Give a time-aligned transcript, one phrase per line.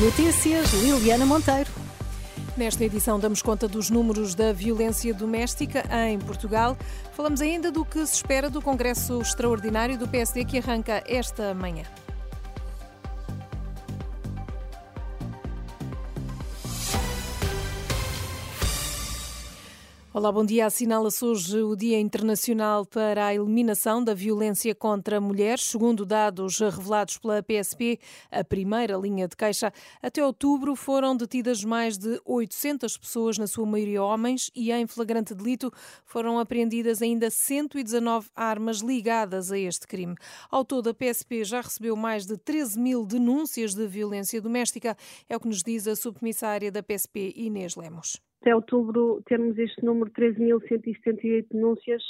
[0.00, 1.68] Notícias Liliana Monteiro.
[2.56, 6.76] Nesta edição damos conta dos números da violência doméstica em Portugal.
[7.14, 11.82] Falamos ainda do que se espera do Congresso Extraordinário do PSD que arranca esta manhã.
[20.18, 20.66] Olá, bom dia.
[20.66, 25.62] Assinala-se hoje o Dia Internacional para a Eliminação da Violência contra Mulheres.
[25.62, 29.72] Segundo dados revelados pela PSP, a primeira linha de queixa,
[30.02, 35.36] até outubro foram detidas mais de 800 pessoas, na sua maioria homens, e em flagrante
[35.36, 35.72] delito
[36.04, 40.16] foram apreendidas ainda 119 armas ligadas a este crime.
[40.50, 44.96] Ao todo, a PSP já recebeu mais de 13 mil denúncias de violência doméstica,
[45.28, 49.84] é o que nos diz a subcomissária da PSP, Inês Lemos até outubro termos este
[49.84, 52.02] número de 13.178 denúncias,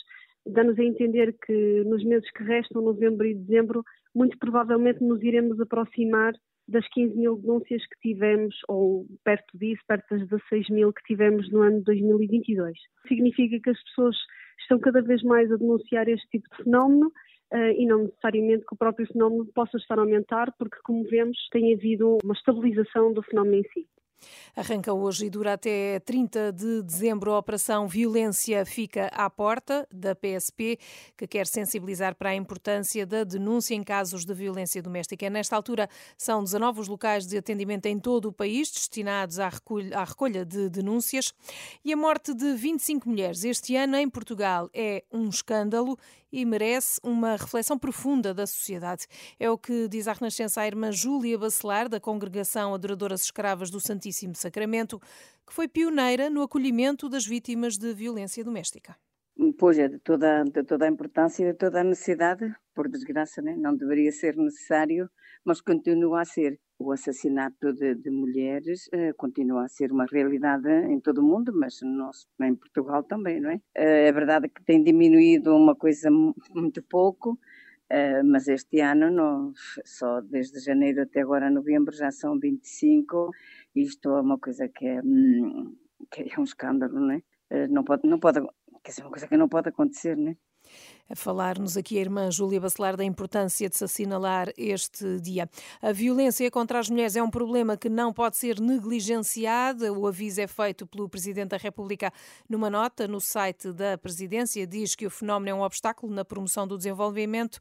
[0.46, 3.82] dá-nos a entender que nos meses que restam, novembro e dezembro,
[4.14, 6.34] muito provavelmente nos iremos aproximar
[6.68, 11.50] das 15 mil denúncias que tivemos, ou perto disso, perto das 16 mil que tivemos
[11.50, 12.76] no ano de 2022.
[13.08, 14.16] Significa que as pessoas
[14.60, 17.06] estão cada vez mais a denunciar este tipo de fenómeno
[17.52, 21.38] uh, e não necessariamente que o próprio fenómeno possa estar a aumentar, porque, como vemos,
[21.50, 23.86] tem havido uma estabilização do fenómeno em si.
[24.56, 30.14] Arranca hoje e dura até 30 de dezembro a Operação Violência Fica à Porta, da
[30.14, 30.78] PSP,
[31.16, 35.30] que quer sensibilizar para a importância da denúncia em casos de violência doméstica.
[35.30, 40.44] Nesta altura, são 19 os locais de atendimento em todo o país destinados à recolha,
[40.44, 41.32] de denúncias.
[41.84, 45.96] E a morte de 25 mulheres este ano em Portugal é um escândalo
[46.30, 49.06] e merece uma reflexão profunda da sociedade.
[49.40, 53.80] É o que diz a Renascença a irmã Júlia Bacelar, da Congregação Adoradoras Escravas do
[53.80, 55.00] Santíssimo Sacramento,
[55.46, 58.96] que foi pioneira no acolhimento das vítimas de violência doméstica.
[59.56, 63.40] Pois é, de toda, de toda a importância e de toda a necessidade, por desgraça,
[63.40, 63.54] né?
[63.56, 65.08] não deveria ser necessário,
[65.44, 66.58] mas continua a ser.
[66.80, 71.52] O assassinato de, de mulheres uh, continua a ser uma realidade em todo o mundo,
[71.52, 73.56] mas nós, em Portugal também, não é?
[73.56, 76.08] Uh, é verdade que tem diminuído uma coisa
[76.54, 77.36] muito pouco,
[77.92, 79.52] uh, mas este ano, no,
[79.84, 83.30] só desde janeiro até agora, novembro, já são 25.
[83.74, 85.76] Isto é uma coisa que é, hum,
[86.10, 87.22] que é um escândalo, não é?
[87.68, 88.40] não pode, não pode,
[88.82, 90.36] quer dizer, uma coisa que não pode acontecer, não é?
[91.10, 95.48] A falar-nos aqui a irmã Júlia Bacelar da importância de se assinalar este dia.
[95.80, 99.84] A violência contra as mulheres é um problema que não pode ser negligenciado.
[99.98, 102.12] O aviso é feito pelo Presidente da República
[102.48, 104.66] numa nota no site da Presidência.
[104.66, 107.58] Diz que o fenómeno é um obstáculo na promoção do desenvolvimento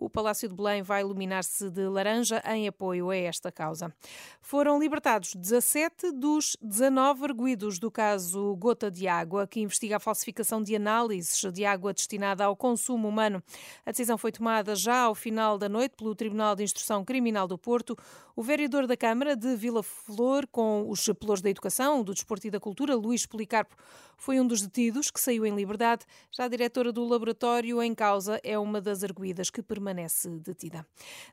[0.00, 3.94] o Palácio de Belém vai iluminar-se de laranja em apoio a esta causa.
[4.40, 10.62] Foram libertados 17 dos 19 arguídos do caso Gota de Água, que investiga a falsificação
[10.62, 13.42] de análises de água destinada ao consumo humano.
[13.84, 17.58] A decisão foi tomada já ao final da noite pelo Tribunal de Instrução Criminal do
[17.58, 17.94] Porto.
[18.34, 22.50] O vereador da Câmara de Vila Flor, com os pelouros da Educação, do Desporto e
[22.50, 23.76] da Cultura, Luís Policarpo,
[24.16, 26.06] foi um dos detidos que saiu em liberdade.
[26.30, 30.86] Já a diretora do laboratório em causa é uma das arguídas que permanece detida.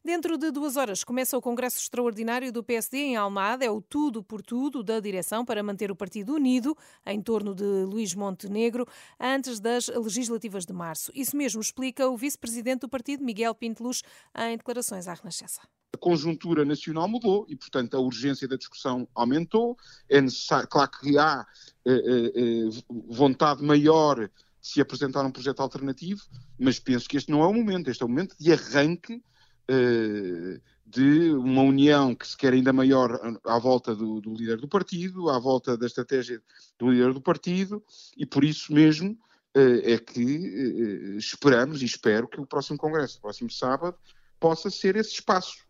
[0.03, 3.65] Dentro de duas horas começa o Congresso Extraordinário do PSD em Almada.
[3.65, 6.75] É o tudo por tudo da direção para manter o partido unido
[7.05, 8.85] em torno de Luís Montenegro
[9.19, 11.11] antes das legislativas de março.
[11.13, 14.03] Isso mesmo explica o vice-presidente do partido, Miguel Pinteluz,
[14.35, 15.61] em declarações à Renascença
[15.93, 19.77] a conjuntura nacional mudou e, portanto, a urgência da discussão aumentou.
[20.09, 21.45] É necessário, claro que há
[21.85, 24.29] eh, eh, eh, vontade maior
[24.67, 26.21] se apresentar um projeto alternativo,
[26.59, 27.89] mas penso que este não é o momento.
[27.89, 29.23] Este é o momento de arranque
[29.69, 34.67] eh, de uma união que se quer ainda maior à volta do, do, líder do
[34.67, 36.41] partido, à volta da estratégia
[36.77, 37.81] do líder do partido,
[38.17, 39.17] e por isso mesmo
[39.55, 43.97] eh, é que eh, esperamos e espero que o próximo Congresso, o próximo sábado,
[44.37, 45.66] possa ser esse espaço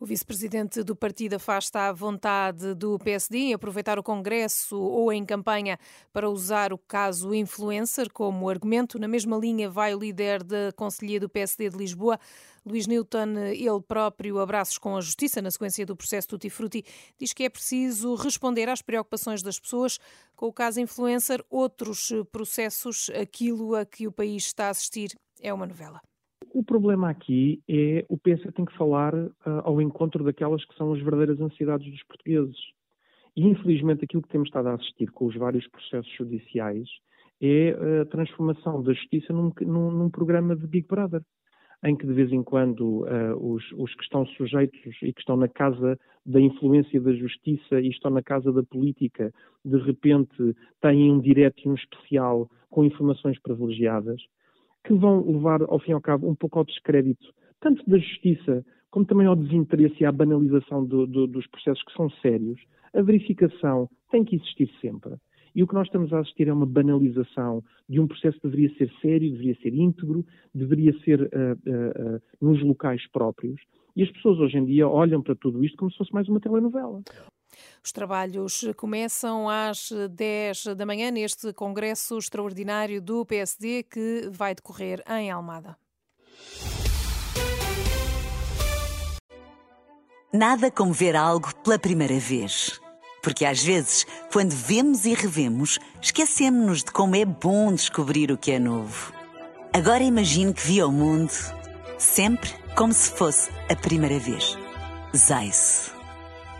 [0.00, 5.24] o vice-presidente do partido afasta a vontade do PSD em aproveitar o Congresso ou em
[5.24, 5.78] campanha
[6.12, 8.98] para usar o caso influencer como argumento.
[8.98, 12.18] Na mesma linha vai o líder da Conselhia do PSD de Lisboa,
[12.64, 16.84] Luís Newton, ele próprio, abraços com a justiça na sequência do processo Tutti Frutti,
[17.18, 19.98] diz que é preciso responder às preocupações das pessoas
[20.36, 25.52] com o caso influencer, outros processos, aquilo a que o país está a assistir é
[25.52, 26.00] uma novela.
[26.58, 29.30] O problema aqui é o PS tem que falar uh,
[29.62, 32.56] ao encontro daquelas que são as verdadeiras ansiedades dos portugueses.
[33.36, 36.88] E, infelizmente, aquilo que temos estado a assistir com os vários processos judiciais
[37.40, 41.22] é a transformação da justiça num, num, num programa de Big Brother
[41.84, 45.36] em que de vez em quando uh, os, os, que estão sujeitos e que estão
[45.36, 45.96] na casa
[46.26, 49.32] da influência da justiça e estão na casa da política,
[49.64, 54.20] de repente têm um direto e um especial com informações privilegiadas,
[54.88, 57.28] que vão levar, ao fim e ao cabo, um pouco ao descrédito,
[57.60, 61.92] tanto da justiça como também ao desinteresse e à banalização do, do, dos processos que
[61.92, 62.58] são sérios.
[62.94, 65.12] A verificação tem que existir sempre.
[65.54, 68.74] E o que nós estamos a assistir é uma banalização de um processo que deveria
[68.76, 70.24] ser sério, deveria ser íntegro,
[70.54, 73.60] deveria ser uh, uh, uh, nos locais próprios.
[73.94, 76.40] E as pessoas hoje em dia olham para tudo isto como se fosse mais uma
[76.40, 77.02] telenovela.
[77.84, 85.02] Os trabalhos começam às 10 da manhã neste Congresso Extraordinário do PSD que vai decorrer
[85.08, 85.76] em Almada.
[90.32, 92.78] Nada como ver algo pela primeira vez.
[93.22, 98.52] Porque às vezes, quando vemos e revemos, esquecemos-nos de como é bom descobrir o que
[98.52, 99.12] é novo.
[99.72, 101.32] Agora imagine que viu o mundo
[101.98, 104.56] sempre como se fosse a primeira vez.
[105.16, 105.97] Zais.